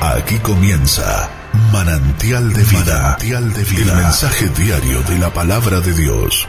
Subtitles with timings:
[0.00, 1.28] Aquí comienza
[1.72, 3.02] Manantial de Vida.
[3.02, 3.92] Manantial de Vida.
[3.92, 6.46] El mensaje diario de la palabra de Dios.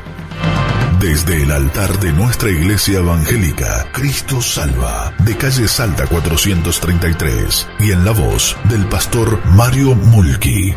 [0.99, 8.05] Desde el altar de nuestra iglesia evangélica, Cristo Salva, de calle Salta 433, y en
[8.05, 10.75] la voz del pastor Mario Mulki.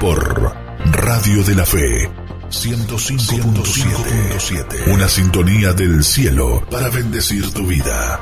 [0.00, 0.52] Por
[0.90, 2.10] Radio de la Fe
[2.50, 4.92] 105.7.
[4.92, 8.18] Una sintonía del cielo para bendecir tu vida.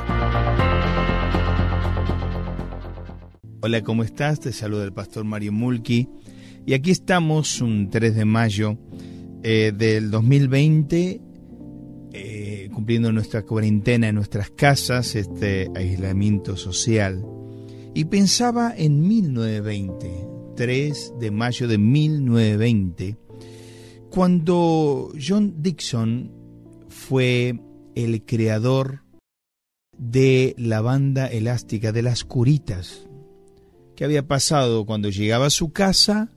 [3.59, 4.39] Hola, ¿cómo estás?
[4.39, 6.07] Te saluda el pastor Mario Mulki.
[6.67, 8.77] Y aquí estamos un 3 de mayo
[9.41, 11.21] eh, del 2020,
[12.13, 17.25] eh, cumpliendo nuestra cuarentena en nuestras casas, este aislamiento social.
[17.95, 23.17] Y pensaba en 1920, 3 de mayo de 1920,
[24.11, 26.31] cuando John Dixon
[26.89, 27.59] fue
[27.95, 29.01] el creador
[29.97, 33.07] de la banda elástica de las curitas
[33.97, 36.29] ¿Qué había pasado cuando llegaba a su casa?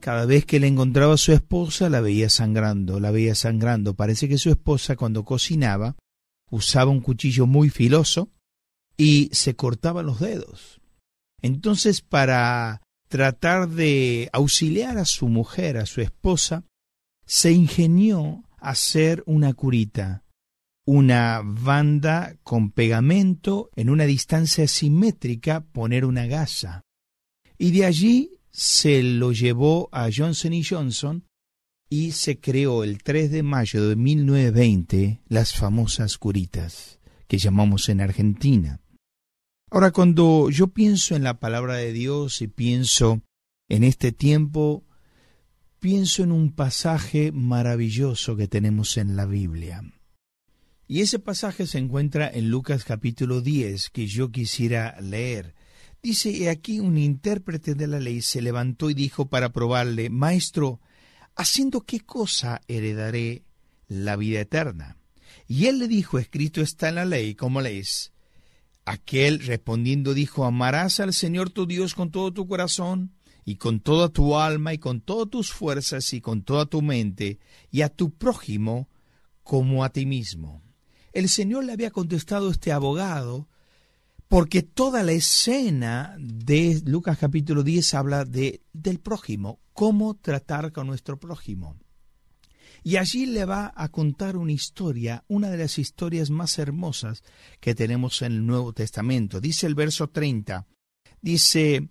[0.00, 3.92] Cada vez que le encontraba a su esposa la veía sangrando, la veía sangrando.
[3.92, 5.94] Parece que su esposa cuando cocinaba
[6.50, 8.30] usaba un cuchillo muy filoso
[8.96, 10.80] y se cortaba los dedos.
[11.42, 16.64] Entonces, para tratar de auxiliar a su mujer, a su esposa,
[17.26, 20.24] se ingenió hacer una curita,
[20.86, 26.80] una banda con pegamento en una distancia simétrica, poner una gasa.
[27.62, 31.28] Y de allí se lo llevó a Johnson Johnson
[31.88, 38.00] y se creó el 3 de mayo de 1920 las famosas curitas que llamamos en
[38.00, 38.80] Argentina.
[39.70, 43.22] Ahora, cuando yo pienso en la palabra de Dios y pienso
[43.68, 44.82] en este tiempo,
[45.78, 49.84] pienso en un pasaje maravilloso que tenemos en la Biblia.
[50.88, 55.54] Y ese pasaje se encuentra en Lucas capítulo 10, que yo quisiera leer.
[56.02, 60.80] Dice, y aquí un intérprete de la ley se levantó y dijo para probarle, Maestro,
[61.36, 63.44] ¿haciendo qué cosa heredaré
[63.86, 64.96] la vida eterna?
[65.46, 68.12] Y él le dijo, escrito está en la ley, ¿cómo lees?
[68.84, 73.12] Aquel respondiendo dijo, amarás al Señor tu Dios con todo tu corazón,
[73.44, 77.38] y con toda tu alma, y con todas tus fuerzas, y con toda tu mente,
[77.70, 78.88] y a tu prójimo
[79.44, 80.62] como a ti mismo.
[81.12, 83.48] El Señor le había contestado este abogado,
[84.32, 90.86] porque toda la escena de Lucas capítulo 10 habla de, del prójimo, cómo tratar con
[90.86, 91.76] nuestro prójimo.
[92.82, 97.22] Y allí le va a contar una historia, una de las historias más hermosas
[97.60, 99.38] que tenemos en el Nuevo Testamento.
[99.38, 100.66] Dice el verso 30,
[101.20, 101.90] dice,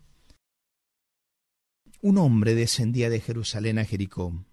[2.02, 4.44] un hombre descendía de Jerusalén a Jericó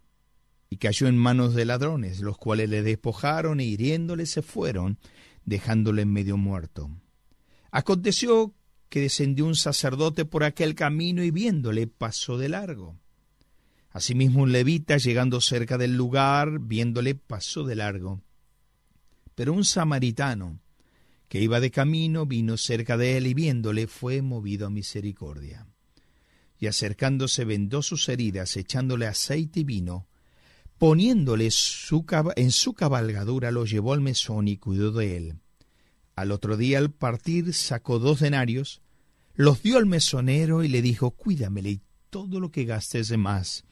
[0.69, 4.99] y cayó en manos de ladrones, los cuales le despojaron e hiriéndole se fueron,
[5.47, 6.91] dejándole medio muerto.
[7.71, 8.55] Aconteció
[8.89, 12.99] que descendió un sacerdote por aquel camino y viéndole pasó de largo.
[13.91, 18.23] Asimismo un levita, llegando cerca del lugar, viéndole pasó de largo.
[19.35, 20.61] Pero un samaritano,
[21.29, 25.67] que iba de camino, vino cerca de él y viéndole fue movido a misericordia.
[26.59, 30.09] Y acercándose vendó sus heridas, echándole aceite y vino,
[30.79, 35.35] poniéndole en su cabalgadura, lo llevó al mesón y cuidó de él.
[36.21, 38.83] Al otro día al partir sacó dos denarios,
[39.35, 41.81] los dio al mesonero y le dijo, cuídamele y
[42.11, 43.65] todo lo que gastes de más,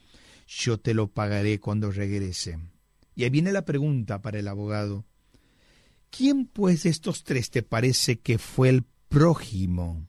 [0.46, 2.60] yo te lo pagaré cuando regrese.
[3.16, 5.04] Y ahí viene la pregunta para el abogado.
[6.10, 10.06] ¿Quién pues de estos tres te parece que fue el prójimo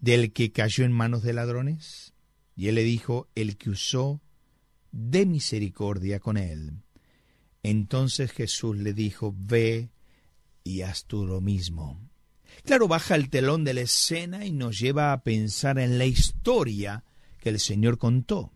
[0.00, 2.14] del que cayó en manos de ladrones?
[2.54, 4.22] Y él le dijo, el que usó
[4.92, 6.82] de misericordia con él.
[7.64, 9.90] Entonces Jesús le dijo, ve
[10.66, 12.00] y haz tú lo mismo.
[12.64, 17.04] Claro, baja el telón de la escena y nos lleva a pensar en la historia
[17.38, 18.52] que el Señor contó.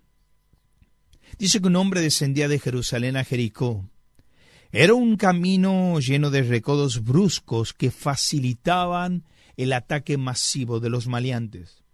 [1.39, 3.89] Dice que un hombre descendía de Jerusalén a Jericó.
[4.73, 9.25] Era un camino lleno de recodos bruscos que facilitaban
[9.57, 11.85] el ataque masivo de los maleantes.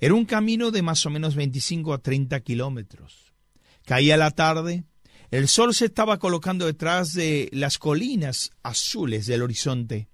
[0.00, 3.32] Era un camino de más o menos 25 a 30 kilómetros.
[3.84, 4.84] Caía la tarde,
[5.34, 10.08] el sol se estaba colocando detrás de las colinas azules del horizonte.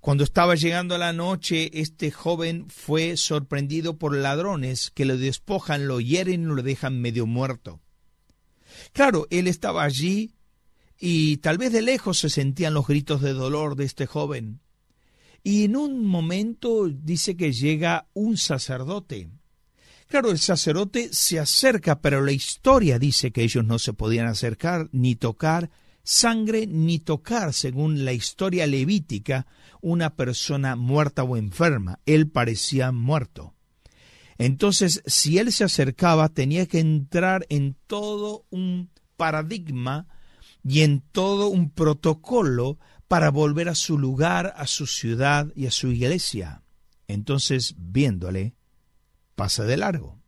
[0.00, 6.00] Cuando estaba llegando la noche, este joven fue sorprendido por ladrones que lo despojan, lo
[6.00, 7.78] hieren y lo dejan medio muerto.
[8.92, 10.34] Claro, él estaba allí
[10.98, 14.58] y tal vez de lejos se sentían los gritos de dolor de este joven.
[15.44, 19.30] Y en un momento dice que llega un sacerdote
[20.12, 24.90] Claro, el sacerdote se acerca, pero la historia dice que ellos no se podían acercar
[24.92, 25.70] ni tocar
[26.02, 29.46] sangre ni tocar, según la historia levítica,
[29.80, 31.98] una persona muerta o enferma.
[32.04, 33.54] Él parecía muerto.
[34.36, 40.08] Entonces, si él se acercaba, tenía que entrar en todo un paradigma
[40.62, 42.78] y en todo un protocolo
[43.08, 46.62] para volver a su lugar, a su ciudad y a su iglesia.
[47.08, 48.56] Entonces, viéndole,
[49.34, 50.20] pasa de largo.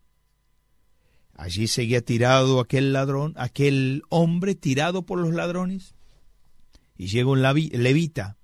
[1.36, 5.94] Allí seguía tirado aquel ladrón, aquel hombre tirado por los ladrones.
[6.96, 8.38] Y llega un levita,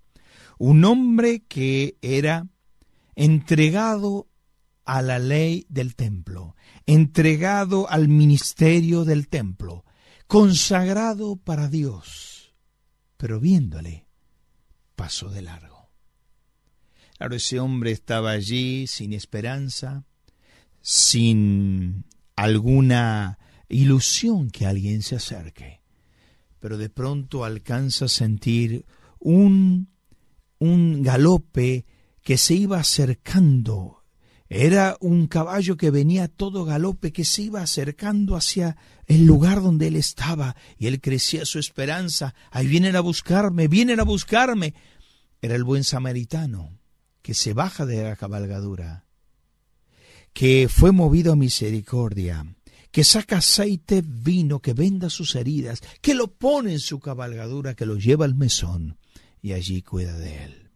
[0.59, 2.49] un hombre que era
[3.15, 4.29] entregado
[4.85, 9.85] a la ley del templo, entregado al ministerio del templo,
[10.27, 12.55] consagrado para Dios.
[13.17, 14.09] Pero viéndole,
[14.97, 15.91] pasó de largo.
[17.19, 20.05] Claro, ese hombre estaba allí sin esperanza,
[20.81, 22.05] sin
[22.37, 23.39] alguna
[23.69, 25.81] ilusión que alguien se acerque,
[26.59, 28.85] pero de pronto alcanza a sentir
[29.19, 29.89] un,
[30.59, 31.87] un galope
[32.23, 34.05] que se iba acercando.
[34.49, 39.87] Era un caballo que venía todo galope, que se iba acercando hacia el lugar donde
[39.87, 42.35] él estaba, y él crecía su esperanza.
[42.51, 44.75] Ahí vienen a buscarme, vienen a buscarme.
[45.41, 46.81] Era el buen samaritano
[47.23, 49.07] que se baja de la cabalgadura
[50.33, 52.47] que fue movido a misericordia,
[52.91, 57.87] que saca aceite, vino, que venda sus heridas, que lo pone en su cabalgadura, que
[57.87, 58.99] lo lleva al mesón
[59.43, 60.71] y allí cuida de él.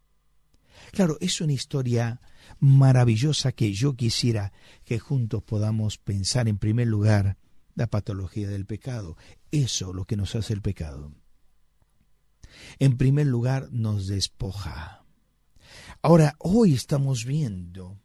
[0.92, 2.20] Claro, es una historia
[2.60, 4.52] maravillosa que yo quisiera
[4.84, 7.36] que juntos podamos pensar en primer lugar
[7.74, 9.16] la patología del pecado.
[9.50, 11.12] Eso lo que nos hace el pecado.
[12.78, 15.04] En primer lugar, nos despoja.
[16.00, 17.98] Ahora, hoy estamos viendo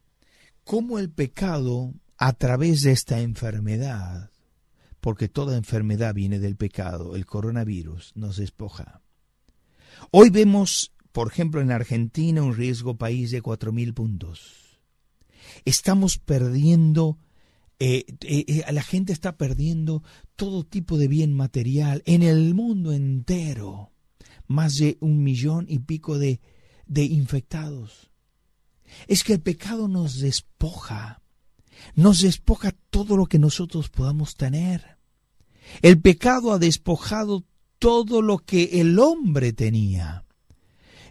[0.69, 4.29] cómo el pecado a través de esta enfermedad,
[4.99, 9.01] porque toda enfermedad viene del pecado, el coronavirus nos despoja.
[10.11, 14.79] Hoy vemos, por ejemplo, en Argentina un riesgo país de cuatro mil puntos.
[15.65, 17.17] Estamos perdiendo,
[17.79, 20.03] eh, eh, eh, la gente está perdiendo
[20.35, 23.91] todo tipo de bien material en el mundo entero.
[24.45, 26.41] Más de un millón y pico de,
[26.85, 28.09] de infectados
[29.07, 31.21] es que el pecado nos despoja,
[31.95, 34.97] nos despoja todo lo que nosotros podamos tener.
[35.81, 37.45] El pecado ha despojado
[37.77, 40.25] todo lo que el hombre tenía.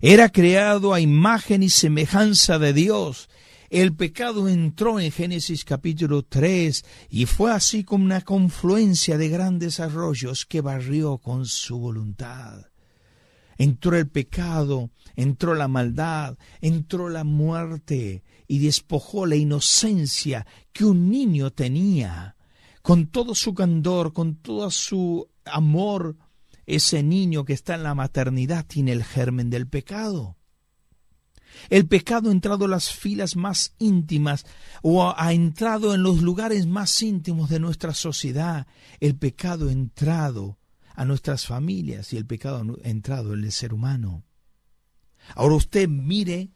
[0.00, 3.28] Era creado a imagen y semejanza de Dios.
[3.70, 9.80] El pecado entró en Génesis capítulo 3 y fue así como una confluencia de grandes
[9.80, 12.66] arroyos que barrió con su voluntad
[13.58, 21.10] entró el pecado, entró la maldad, entró la muerte y despojó la inocencia que un
[21.10, 22.36] niño tenía.
[22.82, 26.16] Con todo su candor, con todo su amor,
[26.64, 30.36] ese niño que está en la maternidad tiene el germen del pecado.
[31.70, 34.46] El pecado ha entrado en las filas más íntimas
[34.82, 38.66] o ha entrado en los lugares más íntimos de nuestra sociedad.
[39.00, 40.58] El pecado ha entrado
[40.98, 44.24] a nuestras familias y el pecado ha entrado en el ser humano.
[45.36, 46.50] Ahora usted mire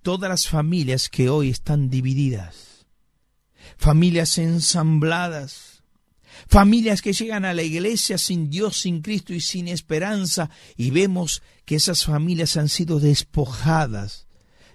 [0.00, 2.86] todas las familias que hoy están divididas,
[3.76, 5.82] familias ensambladas,
[6.46, 11.42] familias que llegan a la iglesia sin Dios, sin Cristo y sin esperanza, y vemos
[11.64, 14.28] que esas familias han sido despojadas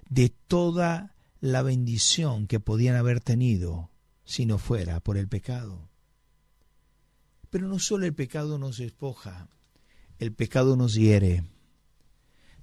[0.10, 3.92] de toda la bendición que podían haber tenido
[4.26, 5.95] si no fuera por el pecado.
[7.56, 9.48] Pero no solo el pecado nos despoja,
[10.20, 11.46] el pecado nos hiere.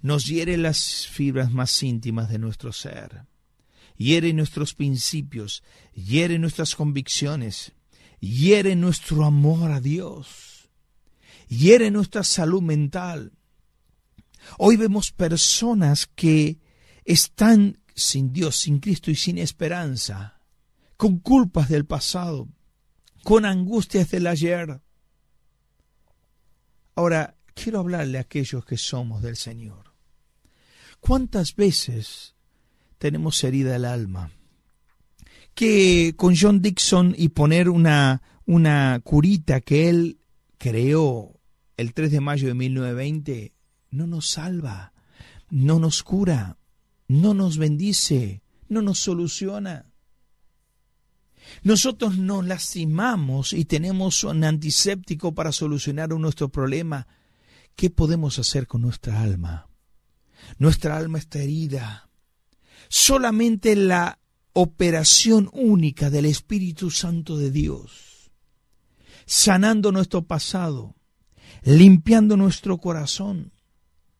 [0.02, 3.24] Nos hiere las fibras más íntimas de nuestro ser.
[3.96, 5.62] Hiere nuestros principios,
[5.94, 7.72] hiere nuestras convicciones,
[8.20, 10.68] hiere nuestro amor a Dios,
[11.48, 13.32] hiere nuestra salud mental.
[14.58, 16.58] Hoy vemos personas que
[17.06, 20.38] están sin Dios, sin Cristo y sin esperanza,
[20.98, 22.46] con culpas del pasado,
[23.22, 24.80] con angustias del ayer.
[26.94, 29.92] Ahora, quiero hablarle a aquellos que somos del Señor.
[31.00, 32.34] ¿Cuántas veces
[32.98, 34.30] tenemos herida el alma?
[35.54, 40.18] Que con John Dixon y poner una, una curita que él
[40.58, 41.40] creó
[41.76, 43.52] el 3 de mayo de 1920
[43.90, 44.92] no nos salva,
[45.50, 46.58] no nos cura,
[47.08, 49.91] no nos bendice, no nos soluciona.
[51.62, 57.06] Nosotros nos lastimamos y tenemos un antiséptico para solucionar nuestro problema.
[57.76, 59.68] ¿Qué podemos hacer con nuestra alma?
[60.58, 62.08] Nuestra alma está herida.
[62.88, 64.18] Solamente la
[64.52, 68.30] operación única del Espíritu Santo de Dios,
[69.24, 70.94] sanando nuestro pasado,
[71.62, 73.52] limpiando nuestro corazón.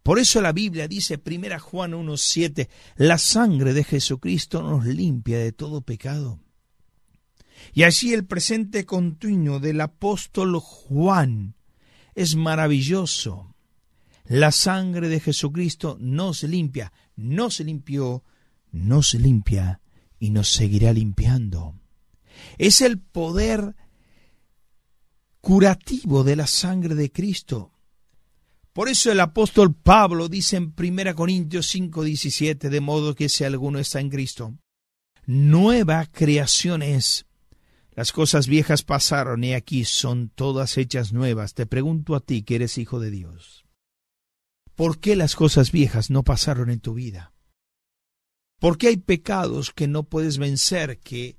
[0.02, 5.52] Por eso la Biblia dice, 1 Juan 1.7, la sangre de Jesucristo nos limpia de
[5.52, 6.40] todo pecado.
[7.72, 11.54] Y así el presente continuo del apóstol Juan
[12.14, 13.54] es maravilloso.
[14.24, 18.24] La sangre de Jesucristo nos limpia, nos limpió,
[18.70, 19.80] nos limpia
[20.18, 21.74] y nos seguirá limpiando.
[22.58, 23.74] Es el poder
[25.40, 27.72] curativo de la sangre de Cristo.
[28.72, 33.78] Por eso el apóstol Pablo dice en 1 Corintios 5:17, de modo que si alguno
[33.78, 34.54] está en Cristo,
[35.26, 37.26] nueva creación es.
[37.94, 41.54] Las cosas viejas pasaron y aquí son todas hechas nuevas.
[41.54, 43.64] Te pregunto a ti que eres hijo de Dios.
[44.74, 47.34] ¿Por qué las cosas viejas no pasaron en tu vida?
[48.58, 51.36] ¿Por qué hay pecados que no puedes vencer, que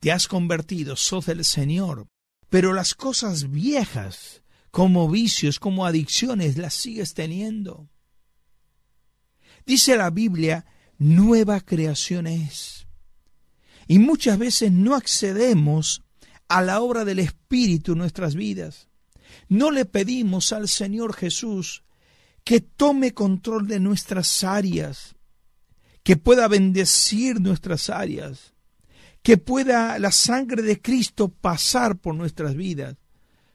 [0.00, 2.08] te has convertido, sos del Señor,
[2.48, 7.88] pero las cosas viejas, como vicios, como adicciones, las sigues teniendo.
[9.64, 10.66] Dice la Biblia,
[10.98, 12.85] nueva creación es.
[13.86, 16.02] Y muchas veces no accedemos
[16.48, 18.88] a la obra del Espíritu en nuestras vidas.
[19.48, 21.84] No le pedimos al Señor Jesús
[22.44, 25.16] que tome control de nuestras áreas,
[26.02, 28.54] que pueda bendecir nuestras áreas,
[29.22, 32.96] que pueda la sangre de Cristo pasar por nuestras vidas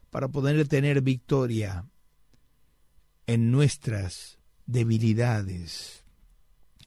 [0.09, 1.85] para poder tener victoria
[3.27, 6.03] en nuestras debilidades.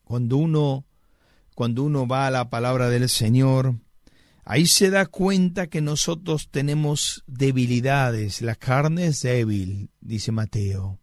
[0.05, 0.85] Cuando uno
[1.55, 3.77] cuando uno va a la palabra del Señor,
[4.45, 10.99] ahí se da cuenta que nosotros tenemos debilidades, la carne es débil, dice Mateo.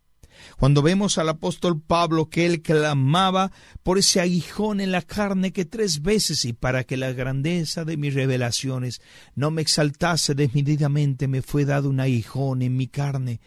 [0.58, 3.52] Cuando vemos al apóstol Pablo que él clamaba
[3.84, 7.98] por ese aguijón en la carne que tres veces y para que la grandeza de
[7.98, 9.02] mis revelaciones
[9.36, 13.40] no me exaltase desmedidamente me fue dado un aguijón en mi carne,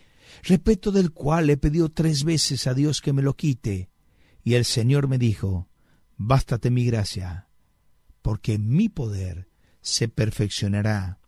[0.43, 3.91] respeto del cual he pedido tres veces a Dios que me lo quite.
[4.43, 5.69] Y el Señor me dijo,
[6.17, 7.49] Bástate mi gracia,
[8.23, 9.49] porque mi poder
[9.81, 11.19] se perfeccionará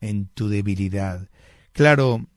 [0.00, 1.28] en tu debilidad.
[1.72, 2.28] Claro,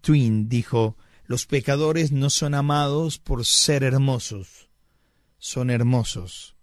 [0.00, 4.68] Twain dijo, los pecadores no son amados por ser hermosos,
[5.38, 6.56] son hermosos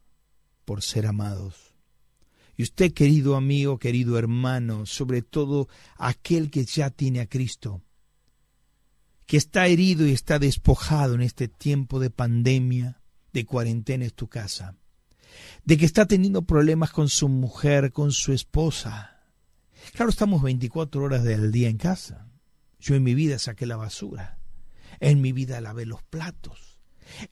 [0.66, 1.76] por ser amados.
[2.56, 7.82] Y usted, querido amigo, querido hermano, sobre todo aquel que ya tiene a Cristo,
[9.26, 13.02] que está herido y está despojado en este tiempo de pandemia,
[13.32, 14.76] de cuarentena en tu casa,
[15.64, 19.24] de que está teniendo problemas con su mujer, con su esposa.
[19.94, 22.28] Claro, estamos 24 horas del día en casa.
[22.80, 24.40] Yo en mi vida saqué la basura.
[25.00, 26.80] En mi vida lavé los platos.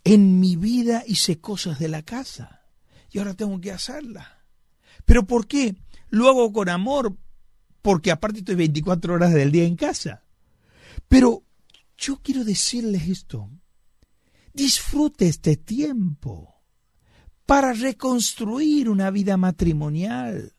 [0.04, 2.66] En mi vida hice cosas de la casa.
[3.12, 4.44] Y ahora tengo que hacerla.
[5.06, 5.76] ¿Pero por qué?
[6.10, 7.18] Lo hago con amor.
[7.82, 10.24] Porque aparte estoy 24 horas del día en casa.
[11.08, 11.44] Pero
[12.02, 13.50] yo quiero decirles esto.
[14.54, 16.62] Disfrute este tiempo
[17.46, 20.54] para reconstruir una vida matrimonial,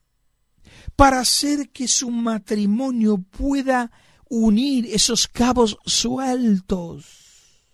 [0.94, 3.90] para hacer que su matrimonio pueda
[4.30, 7.64] unir esos cabos sueltos.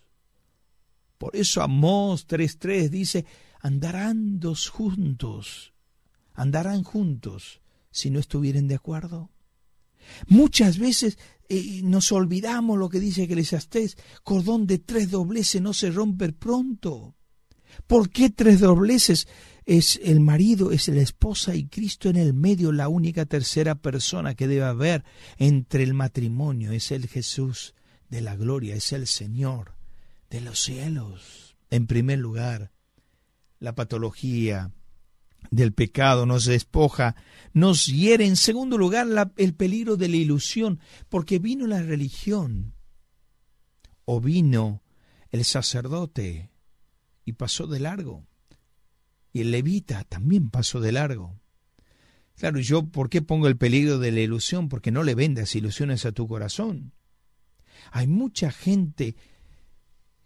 [1.19, 3.27] Por eso Amós 3.3 dice,
[3.61, 5.75] andarán dos juntos,
[6.33, 7.61] andarán juntos
[7.91, 9.31] si no estuvieren de acuerdo.
[10.27, 11.19] Muchas veces
[11.49, 17.15] eh, nos olvidamos lo que dice Eclesiastés, cordón de tres dobleces no se rompe pronto.
[17.87, 19.27] ¿Por qué tres dobleces?
[19.69, 24.35] es el marido, es la esposa y Cristo en el medio, la única tercera persona
[24.35, 25.05] que debe haber
[25.37, 27.75] entre el matrimonio, es el Jesús
[28.09, 29.75] de la gloria, es el Señor
[30.31, 31.55] de los cielos.
[31.69, 32.73] En primer lugar,
[33.59, 34.73] la patología
[35.51, 37.17] del pecado nos despoja,
[37.53, 38.27] nos hiere.
[38.27, 42.75] En segundo lugar, el peligro de la ilusión, porque vino la religión
[44.05, 44.83] o vino
[45.31, 46.51] el sacerdote
[47.25, 48.29] y pasó de largo
[49.33, 51.39] y el levita también pasó de largo.
[52.37, 54.69] Claro, yo, ¿por qué pongo el peligro de la ilusión?
[54.69, 56.93] Porque no le vendas ilusiones a tu corazón.
[57.91, 59.17] Hay mucha gente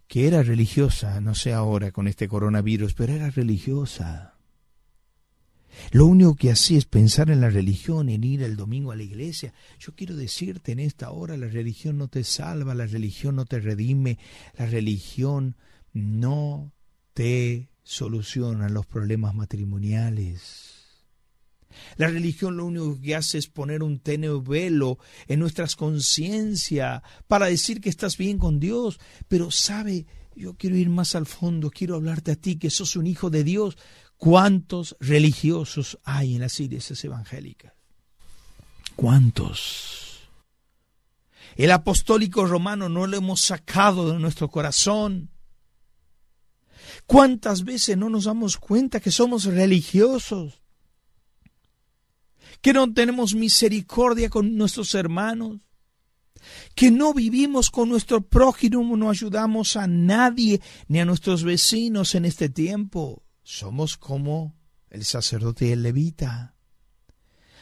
[0.07, 4.32] que era religiosa, no sé ahora con este coronavirus, pero era religiosa.
[5.91, 9.03] Lo único que hacía es pensar en la religión, en ir el domingo a la
[9.03, 9.53] iglesia.
[9.79, 13.59] Yo quiero decirte en esta hora, la religión no te salva, la religión no te
[13.59, 14.17] redime,
[14.57, 15.55] la religión
[15.93, 16.71] no
[17.13, 20.73] te solucionan los problemas matrimoniales.
[21.97, 27.47] La religión lo único que hace es poner un tenue velo en nuestras conciencias para
[27.47, 31.95] decir que estás bien con Dios, pero sabe, yo quiero ir más al fondo, quiero
[31.95, 33.77] hablarte a ti que sos un hijo de Dios.
[34.23, 37.73] ¿Cuántos religiosos hay en las iglesias evangélicas?
[38.95, 40.29] ¿Cuántos?
[41.57, 45.29] El apostólico romano no lo hemos sacado de nuestro corazón.
[47.05, 50.61] ¿Cuántas veces no nos damos cuenta que somos religiosos?
[52.61, 55.59] Que no tenemos misericordia con nuestros hermanos
[56.75, 62.23] que no vivimos con nuestro prójimo, no ayudamos a nadie ni a nuestros vecinos en
[62.23, 63.22] este tiempo.
[63.43, 64.55] Somos como
[64.89, 66.55] el sacerdote y el levita.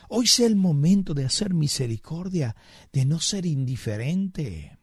[0.09, 2.55] Hoy sea el momento de hacer misericordia,
[2.91, 4.77] de no ser indiferente.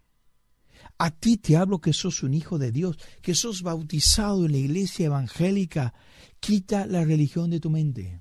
[0.98, 4.58] A ti te hablo que sos un hijo de Dios, que sos bautizado en la
[4.58, 5.94] iglesia evangélica.
[6.40, 8.20] Quita la religión de tu mente.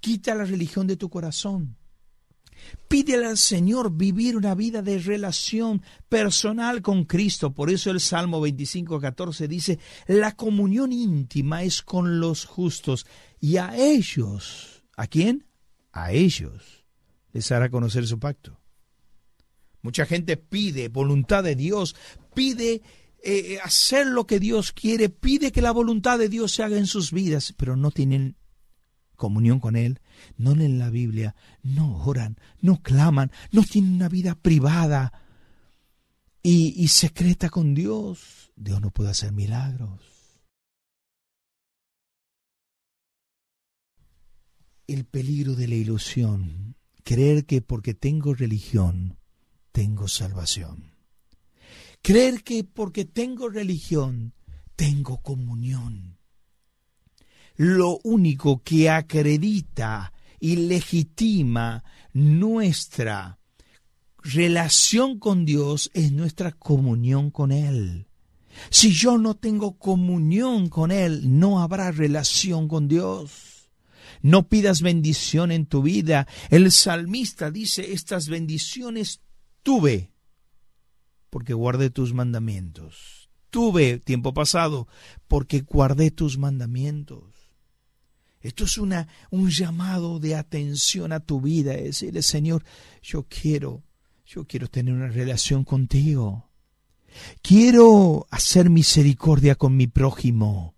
[0.00, 1.76] Quita la religión de tu corazón.
[2.88, 7.52] Pídele al Señor vivir una vida de relación personal con Cristo.
[7.52, 13.06] Por eso el Salmo 25, 14 dice, la comunión íntima es con los justos
[13.40, 15.46] y a ellos, ¿a quién?
[15.92, 16.86] A ellos
[17.32, 18.58] les hará conocer su pacto.
[19.82, 21.94] Mucha gente pide voluntad de Dios,
[22.34, 22.82] pide
[23.22, 26.86] eh, hacer lo que Dios quiere, pide que la voluntad de Dios se haga en
[26.86, 28.36] sus vidas, pero no tienen
[29.18, 30.00] comunión con Él,
[30.38, 35.12] no leen la Biblia, no oran, no claman, no tienen una vida privada
[36.42, 40.00] y, y secreta con Dios, Dios no puede hacer milagros.
[44.86, 49.18] El peligro de la ilusión, creer que porque tengo religión,
[49.72, 50.94] tengo salvación.
[52.00, 54.32] Creer que porque tengo religión,
[54.76, 56.17] tengo comunión
[57.58, 63.40] lo único que acredita y legitima nuestra
[64.22, 68.06] relación con Dios es nuestra comunión con Él.
[68.70, 73.72] Si yo no tengo comunión con Él, no habrá relación con Dios.
[74.22, 76.28] No pidas bendición en tu vida.
[76.50, 79.20] El salmista dice, estas bendiciones
[79.64, 80.12] tuve
[81.28, 83.30] porque guardé tus mandamientos.
[83.50, 84.86] Tuve tiempo pasado
[85.26, 87.37] porque guardé tus mandamientos.
[88.40, 92.64] Esto es una, un llamado de atención a tu vida, es decirle, Señor,
[93.02, 93.82] yo quiero,
[94.26, 96.48] yo quiero tener una relación contigo.
[97.42, 100.74] Quiero hacer misericordia con mi prójimo.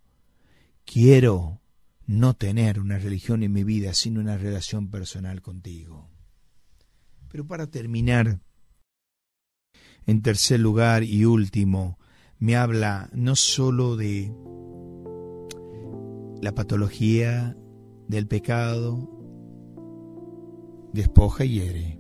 [0.84, 1.61] Quiero
[2.06, 6.08] no tener una religión en mi vida, sino una relación personal contigo.
[7.28, 8.40] Pero para terminar,
[10.06, 11.98] en tercer lugar y último,
[12.38, 14.32] me habla no sólo de
[16.40, 17.56] la patología
[18.10, 19.08] del pecado
[20.92, 21.98] despoja y hiere.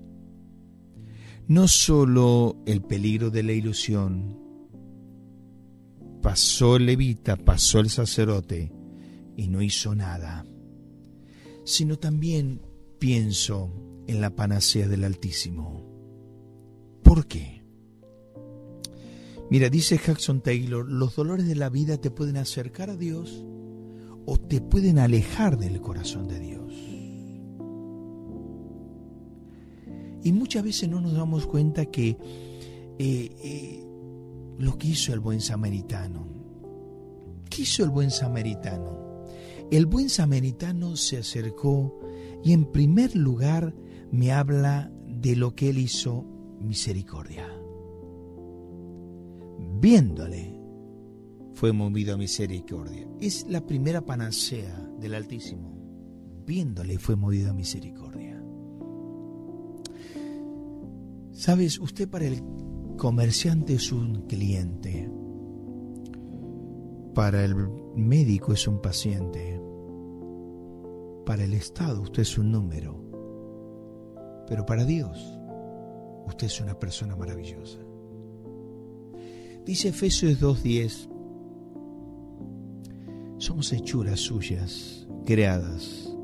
[1.46, 4.38] No solo el peligro de la ilusión,
[6.20, 8.72] pasó el levita, pasó el sacerdote
[9.36, 10.44] y no hizo nada,
[11.64, 12.60] sino también
[12.98, 13.72] pienso
[14.06, 15.86] en la panacea del Altísimo.
[17.02, 17.62] ¿Por qué?
[19.48, 23.44] Mira, dice Jackson Taylor, los dolores de la vida te pueden acercar a Dios
[24.26, 26.72] o te pueden alejar del corazón de Dios.
[30.22, 32.16] Y muchas veces no nos damos cuenta que eh,
[32.98, 33.84] eh,
[34.58, 36.26] lo que hizo el buen samaritano,
[37.48, 39.24] ¿qué hizo el buen samaritano?
[39.70, 41.98] El buen samaritano se acercó
[42.42, 43.74] y en primer lugar
[44.10, 46.24] me habla de lo que él hizo
[46.60, 47.48] misericordia.
[49.80, 50.49] Viéndole,
[51.60, 53.06] fue movido a misericordia.
[53.20, 55.76] Es la primera panacea del Altísimo.
[56.46, 58.42] Viéndole fue movido a misericordia.
[61.32, 62.42] Sabes, usted para el
[62.96, 65.10] comerciante es un cliente.
[67.14, 67.54] Para el
[67.94, 69.60] médico es un paciente.
[71.26, 73.04] Para el Estado usted es un número.
[74.48, 75.18] Pero para Dios
[76.26, 77.80] usted es una persona maravillosa.
[79.66, 81.09] Dice Efesios 2.10,
[83.40, 86.14] somos hechuras suyas, creadas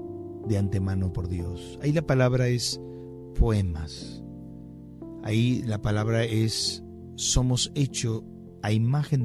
[0.46, 1.78] de antemano por Dios.
[1.82, 2.78] Ahí la palabra es
[3.34, 4.22] poemas.
[5.24, 6.84] Ahí la palabra es
[7.16, 8.22] somos hechos
[8.62, 9.24] a imagen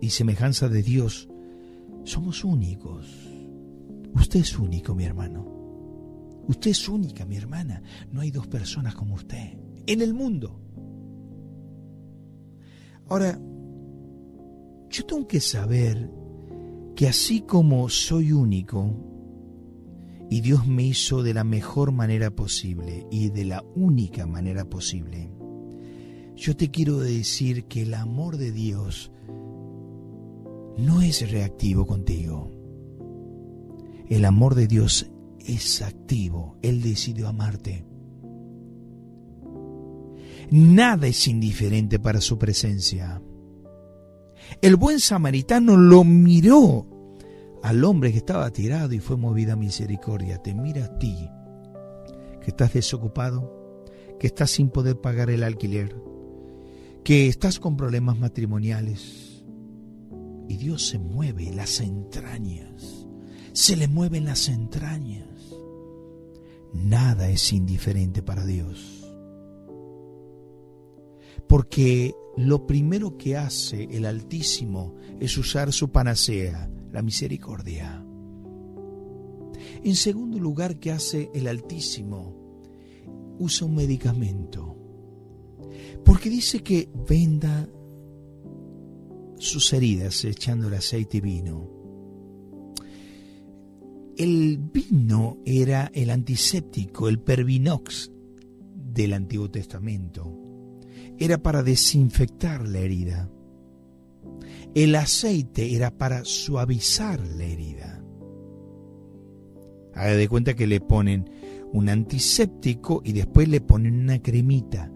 [0.00, 1.28] y semejanza de Dios.
[2.04, 3.06] Somos únicos.
[4.14, 5.44] Usted es único, mi hermano.
[6.48, 7.82] Usted es única, mi hermana.
[8.10, 10.58] No hay dos personas como usted en el mundo.
[13.08, 13.38] Ahora,
[14.88, 16.15] yo tengo que saber
[16.96, 18.90] que así como soy único,
[20.28, 25.30] y Dios me hizo de la mejor manera posible y de la única manera posible,
[26.34, 29.12] yo te quiero decir que el amor de Dios
[30.78, 32.50] no es reactivo contigo.
[34.08, 36.58] El amor de Dios es activo.
[36.62, 37.84] Él decidió amarte.
[40.50, 43.22] Nada es indiferente para su presencia.
[44.62, 46.86] El buen samaritano lo miró
[47.62, 50.42] al hombre que estaba tirado y fue movida a misericordia.
[50.42, 51.28] Te mira a ti,
[52.40, 53.84] que estás desocupado,
[54.18, 55.96] que estás sin poder pagar el alquiler,
[57.04, 59.44] que estás con problemas matrimoniales.
[60.48, 63.06] Y Dios se mueve las entrañas,
[63.52, 65.26] se le mueve en las entrañas.
[66.72, 69.02] Nada es indiferente para Dios.
[71.48, 78.04] Porque lo primero que hace el Altísimo es usar su panacea, la misericordia.
[79.82, 82.36] En segundo lugar, ¿qué hace el Altísimo?
[83.38, 84.76] Usa un medicamento.
[86.04, 87.68] Porque dice que venda
[89.38, 91.70] sus heridas echando el aceite y vino.
[94.16, 98.10] El vino era el antiséptico, el pervinox
[98.74, 100.45] del Antiguo Testamento.
[101.18, 103.30] Era para desinfectar la herida.
[104.74, 108.02] El aceite era para suavizar la herida.
[109.94, 111.30] Haga de cuenta que le ponen
[111.72, 114.92] un antiséptico y después le ponen una cremita.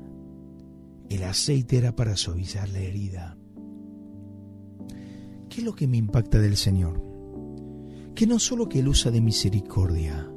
[1.08, 3.38] El aceite era para suavizar la herida.
[5.48, 7.02] ¿Qué es lo que me impacta del Señor?
[8.14, 10.30] Que no solo que Él usa de misericordia,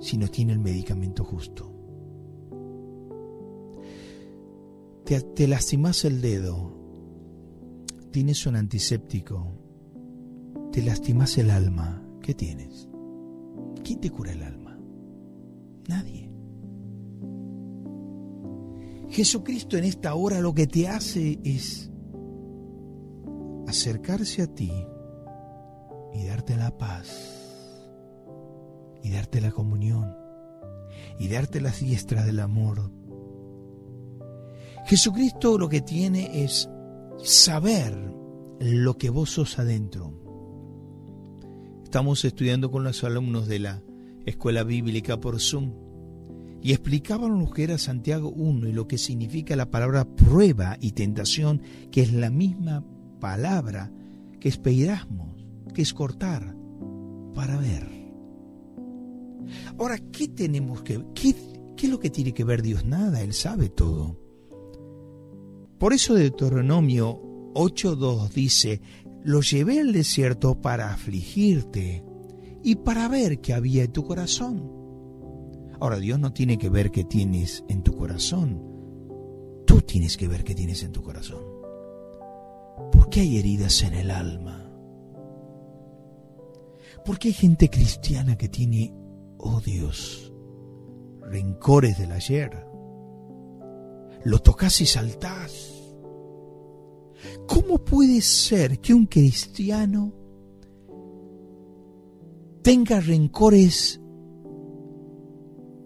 [0.00, 1.77] sino tiene el medicamento justo.
[5.08, 6.70] Te, lastimas el dedo,
[8.10, 9.54] tienes un antiséptico,
[10.70, 12.90] te lastimas el alma, ¿qué tienes?
[13.82, 14.78] ¿Quién te cura el alma?
[15.88, 16.30] Nadie.
[19.08, 21.90] Jesucristo en esta hora lo que te hace es
[23.66, 24.70] acercarse a ti
[26.12, 27.08] y darte la paz
[29.02, 30.14] y darte la comunión
[31.18, 32.90] y darte la diestra del amor.
[34.88, 36.66] Jesucristo lo que tiene es
[37.22, 37.94] saber
[38.58, 40.14] lo que vos sos adentro.
[41.84, 43.82] Estamos estudiando con los alumnos de la
[44.24, 45.74] escuela bíblica por Zoom
[46.62, 50.92] y explicaban lo que era Santiago 1 y lo que significa la palabra prueba y
[50.92, 52.82] tentación, que es la misma
[53.20, 53.92] palabra
[54.40, 56.56] que es peirasmos, que es cortar,
[57.34, 57.86] para ver.
[59.78, 61.34] Ahora, ¿qué tenemos que qué,
[61.76, 62.86] qué es lo que tiene que ver Dios?
[62.86, 64.27] Nada, Él sabe todo.
[65.78, 68.80] Por eso Deuteronomio 8.2 dice,
[69.22, 72.04] lo llevé al desierto para afligirte
[72.62, 74.72] y para ver qué había en tu corazón.
[75.80, 78.60] Ahora, Dios no tiene que ver qué tienes en tu corazón.
[79.64, 81.42] Tú tienes que ver qué tienes en tu corazón.
[82.90, 84.68] ¿Por qué hay heridas en el alma?
[87.04, 88.92] ¿Por qué hay gente cristiana que tiene
[89.38, 90.32] odios,
[91.22, 92.66] rencores del ayer?
[94.24, 95.74] Lo tocas y saltás.
[97.46, 100.12] ¿Cómo puede ser que un cristiano
[102.62, 104.00] tenga rencores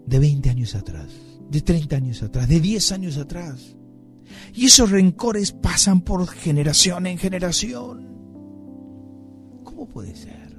[0.06, 1.10] de 20 años atrás,
[1.48, 3.76] de 30 años atrás, de 10 años atrás?
[4.54, 8.08] Y esos rencores pasan por generación en generación.
[9.62, 10.56] ¿Cómo puede ser?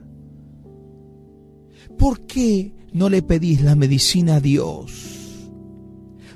[1.98, 5.23] ¿Por qué no le pedís la medicina a Dios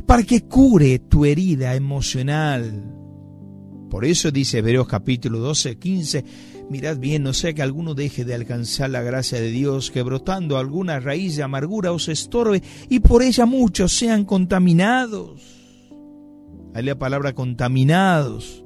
[0.07, 2.93] para que cure tu herida emocional?
[3.89, 6.25] Por eso dice Hebreos capítulo 12, 15,
[6.69, 10.57] mirad bien, no sea que alguno deje de alcanzar la gracia de Dios, que brotando
[10.57, 15.41] alguna raíz de amargura os estorbe y por ella muchos sean contaminados.
[16.73, 18.63] Ahí la palabra contaminados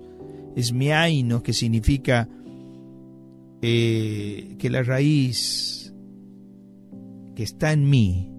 [0.56, 2.28] es miaino, que significa
[3.62, 5.94] eh, que la raíz
[7.36, 8.32] que está en mí,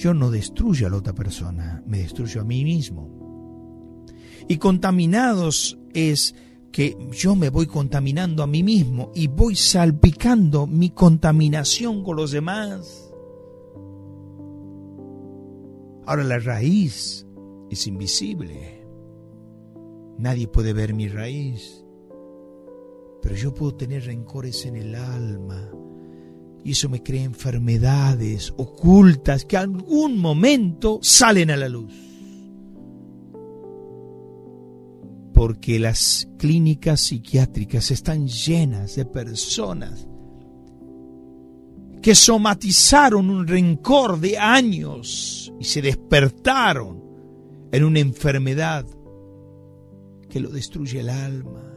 [0.00, 4.06] yo no destruyo a la otra persona, me destruyo a mí mismo.
[4.48, 6.34] Y contaminados es
[6.72, 12.30] que yo me voy contaminando a mí mismo y voy salpicando mi contaminación con los
[12.30, 13.12] demás.
[16.06, 17.26] Ahora la raíz
[17.70, 18.82] es invisible.
[20.16, 21.84] Nadie puede ver mi raíz.
[23.20, 25.70] Pero yo puedo tener rencores en el alma.
[26.64, 32.10] Y eso me crea enfermedades ocultas que algún momento salen a la luz.
[35.40, 40.06] porque las clínicas psiquiátricas están llenas de personas
[42.02, 47.02] que somatizaron un rencor de años y se despertaron
[47.72, 48.84] en una enfermedad
[50.28, 51.69] que lo destruye el alma.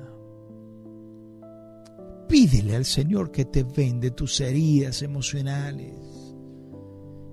[2.27, 5.93] Pídele al Señor que te vende tus heridas emocionales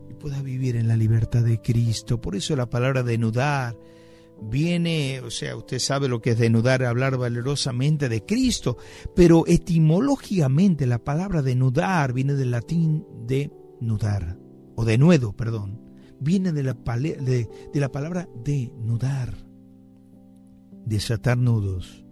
[0.08, 2.20] y puedas vivir en la libertad de Cristo.
[2.20, 3.76] Por eso la palabra denudar
[4.42, 8.76] viene, o sea, usted sabe lo que es denudar, hablar valerosamente de Cristo,
[9.14, 13.50] pero etimológicamente la palabra denudar viene del latín de
[13.80, 14.38] nudar,
[14.76, 15.80] o de nuevo, perdón,
[16.20, 19.34] viene de la, de, de la palabra denudar,
[20.84, 22.04] desatar nudos,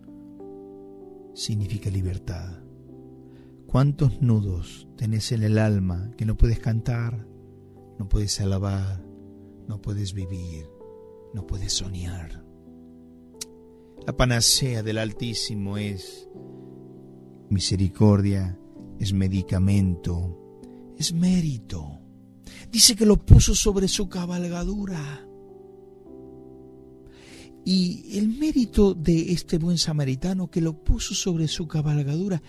[1.34, 2.67] significa libertad.
[3.68, 7.28] ¿Cuántos nudos tenés en el alma que no puedes cantar,
[7.98, 9.04] no puedes alabar,
[9.68, 10.66] no puedes vivir?
[11.32, 12.44] no puedes soñar.
[14.06, 16.28] La panacea del Altísimo es
[17.50, 18.58] misericordia,
[18.98, 22.00] es medicamento, es mérito.
[22.70, 25.24] Dice que lo puso sobre su cabalgadura.
[27.64, 32.42] Y el mérito de este buen samaritano que lo puso sobre su cabalgadura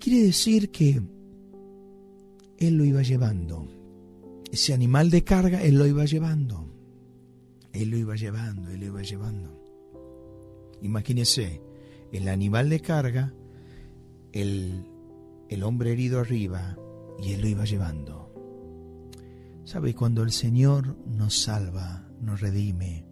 [0.00, 1.00] quiere decir que
[2.58, 3.68] él lo iba llevando.
[4.50, 6.66] Ese animal de carga, él lo iba llevando.
[7.72, 9.62] Él lo iba llevando, él lo iba llevando.
[10.82, 11.62] Imagínese,
[12.10, 13.32] el animal de carga,
[14.32, 14.86] el,
[15.48, 16.76] el hombre herido arriba,
[17.22, 18.34] y él lo iba llevando.
[19.64, 19.94] ¿Sabe?
[19.94, 23.06] Cuando el Señor nos salva, nos redime,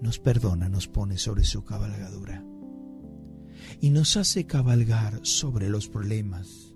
[0.00, 2.51] nos perdona, nos pone sobre su cabalgadura
[3.80, 6.74] y nos hace cabalgar sobre los problemas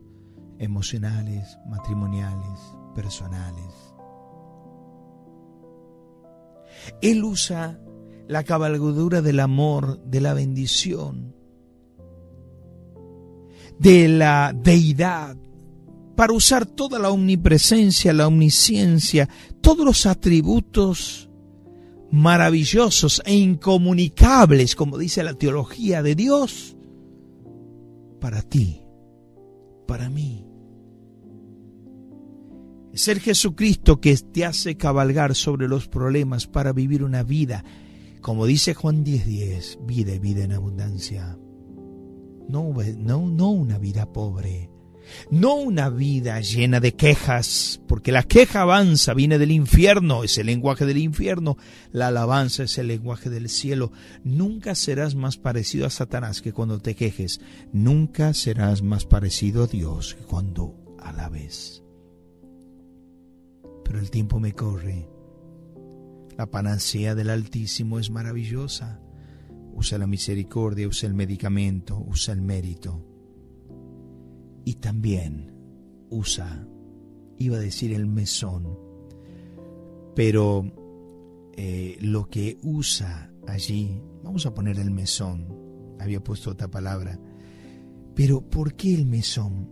[0.59, 2.59] emocionales, matrimoniales,
[2.95, 3.73] personales,
[7.03, 7.79] Él usa
[8.29, 11.35] la cabalgadura del amor, de la bendición,
[13.79, 15.37] de la deidad,
[16.17, 19.29] para usar toda la omnipresencia, la omnisciencia,
[19.61, 21.26] todos los atributos
[22.11, 26.77] maravillosos e incomunicables, como dice la teología de Dios,
[28.21, 28.83] para ti,
[29.87, 30.47] para mí
[32.97, 37.65] ser Jesucristo que te hace cabalgar sobre los problemas para vivir una vida,
[38.21, 41.39] como dice Juan 10:10, vida y vida en abundancia.
[42.49, 44.71] No, no, no una vida pobre,
[45.31, 50.47] no una vida llena de quejas, porque la queja avanza, viene del infierno, es el
[50.47, 51.57] lenguaje del infierno,
[51.93, 53.93] la alabanza es el lenguaje del cielo.
[54.25, 57.41] Nunca serás más parecido a Satanás que cuando te quejes,
[57.73, 61.83] nunca serás más parecido a Dios que cuando alabes
[63.87, 65.09] pero el tiempo me corre.
[66.37, 69.01] La panacea del Altísimo es maravillosa.
[69.75, 73.16] Usa la misericordia, usa el medicamento, usa el mérito.
[74.67, 75.55] Y también
[76.11, 76.67] usa,
[77.39, 78.77] iba a decir el mesón,
[80.17, 80.65] pero
[81.55, 85.47] eh, lo que usa allí, vamos a poner el mesón,
[86.01, 87.17] había puesto otra palabra,
[88.17, 89.71] pero ¿por qué el mesón?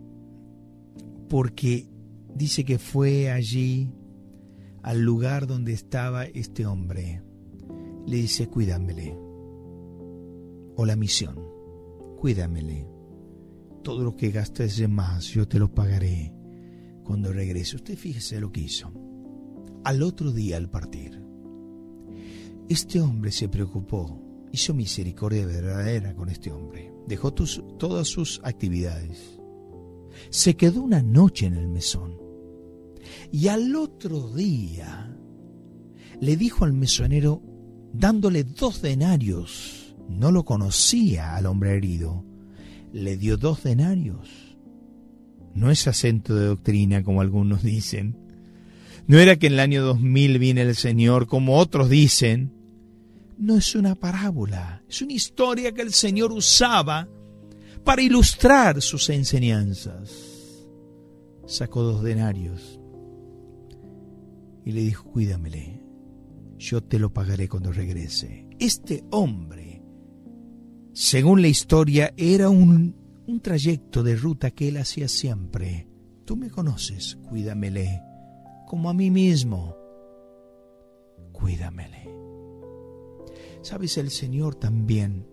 [1.28, 1.88] Porque
[2.32, 3.92] dice que fue allí
[4.84, 7.20] al lugar donde estaba este hombre.
[8.06, 9.18] Le dice, cuídamele.
[10.76, 11.36] O la misión,
[12.16, 12.93] cuídamele.
[13.84, 14.88] Todo lo que gastes de
[15.20, 16.32] yo te lo pagaré
[17.04, 17.76] cuando regrese.
[17.76, 18.90] Usted fíjese lo que hizo.
[19.84, 21.22] Al otro día, al partir,
[22.66, 26.94] este hombre se preocupó, hizo misericordia verdadera con este hombre.
[27.06, 29.38] Dejó todas sus actividades.
[30.30, 32.16] Se quedó una noche en el mesón
[33.30, 35.14] y al otro día
[36.20, 37.42] le dijo al mesonero,
[37.92, 42.24] dándole dos denarios, no lo conocía al hombre herido,
[42.94, 44.56] le dio dos denarios.
[45.52, 48.16] No es acento de doctrina como algunos dicen.
[49.08, 52.54] No era que en el año 2000 viene el Señor como otros dicen.
[53.36, 57.08] No es una parábola, es una historia que el Señor usaba
[57.82, 60.64] para ilustrar sus enseñanzas.
[61.46, 62.80] Sacó dos denarios
[64.64, 65.82] y le dijo, cuídamele,
[66.58, 68.46] yo te lo pagaré cuando regrese.
[68.60, 69.73] Este hombre,
[70.94, 72.94] según la historia, era un,
[73.26, 75.88] un trayecto de ruta que él hacía siempre.
[76.24, 78.00] Tú me conoces, cuídamele,
[78.66, 79.76] como a mí mismo,
[81.32, 82.08] cuídamele.
[83.60, 85.26] Sabes, el Señor también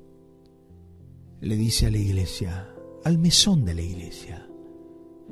[1.41, 4.49] le dice a la iglesia, al mesón de la iglesia,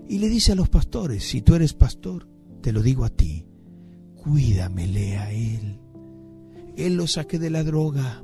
[0.07, 2.27] y le dice a los pastores, si tú eres pastor,
[2.61, 3.47] te lo digo a ti,
[4.15, 5.79] cuídamele a Él.
[6.77, 8.23] Él lo saqué de la droga,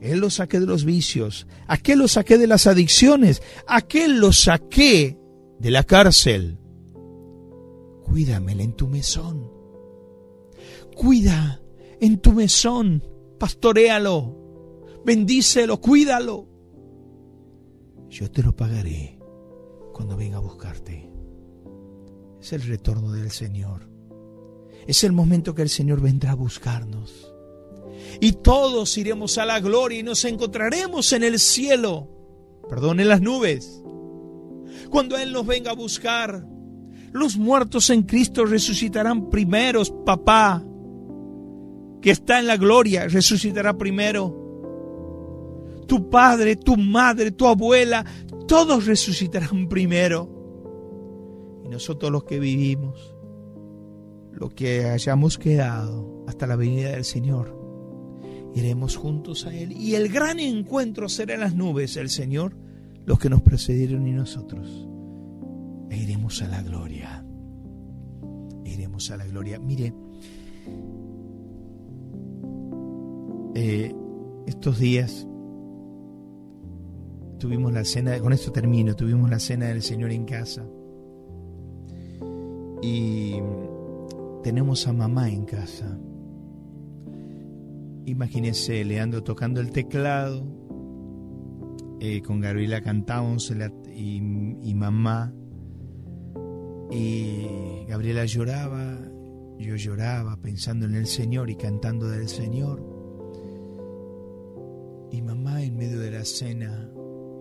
[0.00, 5.18] Él lo saqué de los vicios, aquel lo saqué de las adicciones, aquel lo saqué
[5.58, 6.58] de la cárcel.
[8.04, 9.50] Cuídamele en tu mesón.
[10.94, 11.60] Cuida
[12.00, 13.02] en tu mesón,
[13.38, 16.48] pastorealo, bendícelo, cuídalo.
[18.08, 19.18] Yo te lo pagaré
[19.92, 21.10] cuando venga a buscarte.
[22.40, 23.90] Es el retorno del Señor.
[24.86, 27.35] Es el momento que el Señor vendrá a buscarnos.
[28.20, 32.08] Y todos iremos a la gloria y nos encontraremos en el cielo,
[32.68, 33.82] perdón, en las nubes.
[34.90, 36.46] Cuando Él nos venga a buscar,
[37.12, 40.64] los muertos en Cristo resucitarán primeros, papá,
[42.02, 44.42] que está en la gloria, resucitará primero.
[45.86, 48.04] Tu padre, tu madre, tu abuela,
[48.46, 50.28] todos resucitarán primero.
[51.64, 53.14] Y nosotros los que vivimos,
[54.32, 57.55] lo que hayamos quedado hasta la venida del Señor,
[58.56, 59.72] iremos juntos a Él.
[59.72, 62.56] Y el gran encuentro será en las nubes, el Señor,
[63.04, 64.88] los que nos precedieron y nosotros.
[65.90, 67.22] E iremos a la gloria.
[68.64, 69.58] iremos a la gloria.
[69.58, 69.94] Mire,
[73.54, 73.94] eh,
[74.46, 75.28] estos días
[77.38, 80.66] tuvimos la cena, con esto termino, tuvimos la cena del Señor en casa.
[82.82, 83.34] Y
[84.42, 85.98] tenemos a mamá en casa.
[88.06, 90.46] Imagínense, Leandro tocando el teclado,
[92.00, 93.52] eh, con Gabriela cantábamos
[93.92, 94.16] y,
[94.62, 95.34] y mamá.
[96.90, 98.96] Y Gabriela lloraba,
[99.58, 102.80] yo lloraba pensando en el Señor y cantando del Señor.
[105.10, 106.88] Y mamá en medio de la cena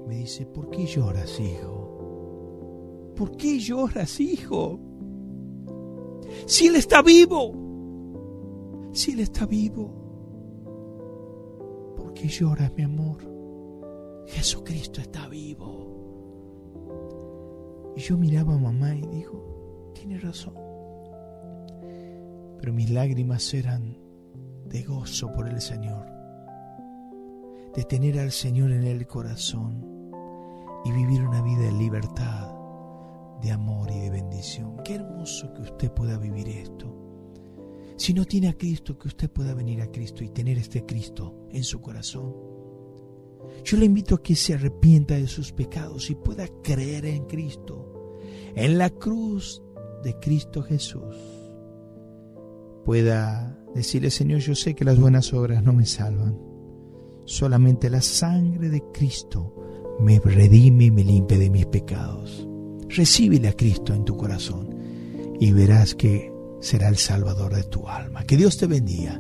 [0.08, 3.14] me dice, ¿por qué lloras, hijo?
[3.16, 4.80] ¿Por qué lloras, hijo?
[6.48, 7.52] Si Él está vivo,
[8.94, 10.05] si Él está vivo, ¿por
[12.16, 13.18] qué lloras, mi amor?
[14.28, 15.94] Jesucristo está vivo.
[17.96, 20.56] Y yo miraba a mamá y digo, tiene razón.
[22.60, 23.98] Pero mis lágrimas eran
[24.66, 26.08] de gozo por el Señor,
[27.76, 30.12] de tener al Señor en el corazón
[30.84, 32.52] y vivir una vida de libertad
[33.42, 34.78] de amor y de bendición.
[34.84, 36.94] Qué hermoso que usted pueda vivir esto.
[37.98, 41.45] Si no tiene a Cristo, que usted pueda venir a Cristo y tener este Cristo
[41.56, 42.34] en su corazón.
[43.64, 48.20] Yo le invito a que se arrepienta de sus pecados y pueda creer en Cristo,
[48.56, 49.64] en la cruz
[50.04, 51.16] de Cristo Jesús.
[52.84, 56.40] Pueda decirle, Señor, yo sé que las buenas obras no me salvan.
[57.26, 59.56] Solamente la sangre de Cristo
[60.00, 62.48] me redime y me limpia de mis pecados.
[62.90, 64.76] Recíbele a Cristo en tu corazón
[65.40, 68.24] y verás que será el Salvador de tu alma.
[68.26, 69.20] Que Dios te bendiga